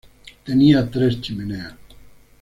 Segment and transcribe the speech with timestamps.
[0.43, 1.75] Tenía tres chimeneas.